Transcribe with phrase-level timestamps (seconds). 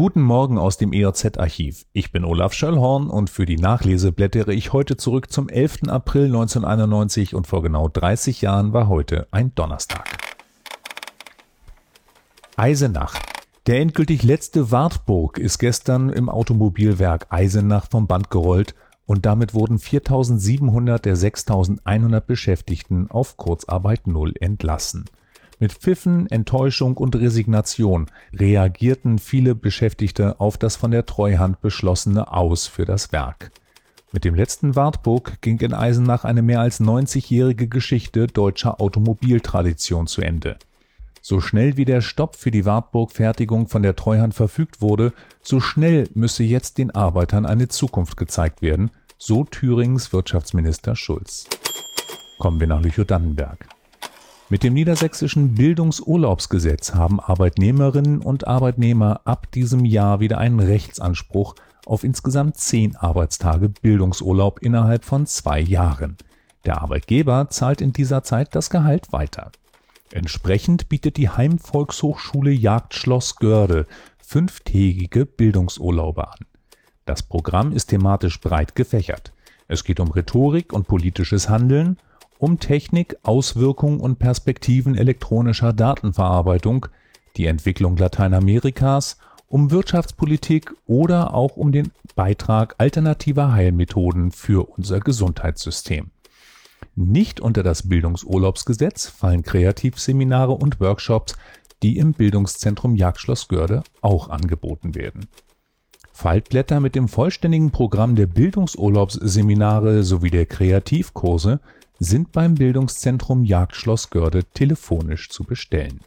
[0.00, 1.84] Guten Morgen aus dem ERZ-Archiv.
[1.92, 5.88] Ich bin Olaf Schöllhorn und für die Nachlese blättere ich heute zurück zum 11.
[5.88, 10.08] April 1991 und vor genau 30 Jahren war heute ein Donnerstag.
[12.56, 13.12] Eisenach.
[13.66, 18.74] Der endgültig letzte Wartburg ist gestern im Automobilwerk Eisenach vom Band gerollt
[19.04, 25.04] und damit wurden 4700 der 6100 Beschäftigten auf Kurzarbeit Null entlassen.
[25.62, 32.66] Mit Pfiffen, Enttäuschung und Resignation reagierten viele Beschäftigte auf das von der Treuhand beschlossene Aus
[32.66, 33.52] für das Werk.
[34.10, 40.22] Mit dem letzten Wartburg ging in Eisenach eine mehr als 90-jährige Geschichte deutscher Automobiltradition zu
[40.22, 40.56] Ende.
[41.20, 46.08] So schnell wie der Stopp für die Wartburg-Fertigung von der Treuhand verfügt wurde, so schnell
[46.14, 51.46] müsse jetzt den Arbeitern eine Zukunft gezeigt werden, so Thürings Wirtschaftsminister Schulz.
[52.38, 53.68] Kommen wir nach Lüchow-Dannenberg.
[54.52, 61.54] Mit dem niedersächsischen Bildungsurlaubsgesetz haben Arbeitnehmerinnen und Arbeitnehmer ab diesem Jahr wieder einen Rechtsanspruch
[61.86, 66.16] auf insgesamt zehn Arbeitstage Bildungsurlaub innerhalb von zwei Jahren.
[66.64, 69.52] Der Arbeitgeber zahlt in dieser Zeit das Gehalt weiter.
[70.10, 73.86] Entsprechend bietet die Heimvolkshochschule Jagdschloss Görde
[74.18, 76.38] fünftägige Bildungsurlaube an.
[77.06, 79.32] Das Programm ist thematisch breit gefächert.
[79.68, 81.98] Es geht um Rhetorik und politisches Handeln,
[82.40, 86.86] um Technik, Auswirkungen und Perspektiven elektronischer Datenverarbeitung,
[87.36, 96.10] die Entwicklung Lateinamerikas, um Wirtschaftspolitik oder auch um den Beitrag alternativer Heilmethoden für unser Gesundheitssystem.
[96.94, 101.36] Nicht unter das Bildungsurlaubsgesetz fallen Kreativseminare und Workshops,
[101.82, 105.26] die im Bildungszentrum Jagdschloss Görde auch angeboten werden.
[106.12, 111.60] Faltblätter mit dem vollständigen Programm der Bildungsurlaubsseminare sowie der Kreativkurse
[112.00, 116.00] sind beim Bildungszentrum Jagdschloss Görde telefonisch zu bestellen.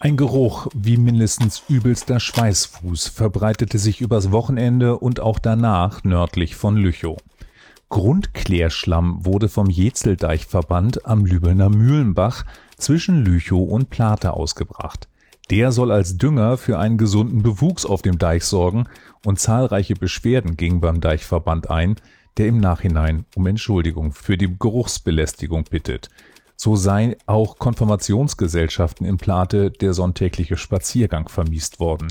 [0.00, 6.76] Ein Geruch wie mindestens übelster Schweißfuß verbreitete sich übers Wochenende und auch danach nördlich von
[6.76, 7.16] Lüchow.
[7.88, 12.44] Grundklärschlamm wurde vom Jetzeldeichverband am Lübelner Mühlenbach
[12.76, 15.08] zwischen Lüchow und Plate ausgebracht.
[15.48, 18.88] Der soll als Dünger für einen gesunden Bewuchs auf dem Deich sorgen
[19.24, 21.94] und zahlreiche Beschwerden gingen beim Deichverband ein,
[22.38, 26.10] der im Nachhinein um Entschuldigung für die Geruchsbelästigung bittet.
[26.56, 32.08] So sei auch Konfirmationsgesellschaften in Plate der sonntägliche Spaziergang vermiest worden.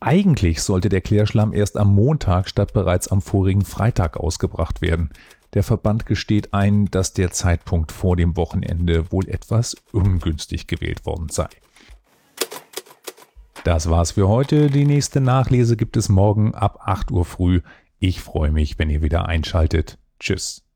[0.00, 5.10] Eigentlich sollte der Klärschlamm erst am Montag statt bereits am vorigen Freitag ausgebracht werden.
[5.54, 11.28] Der Verband gesteht ein, dass der Zeitpunkt vor dem Wochenende wohl etwas ungünstig gewählt worden
[11.30, 11.48] sei.
[13.64, 14.68] Das war's für heute.
[14.70, 17.60] Die nächste Nachlese gibt es morgen ab 8 Uhr früh
[17.98, 19.98] ich freue mich, wenn ihr wieder einschaltet.
[20.20, 20.67] Tschüss.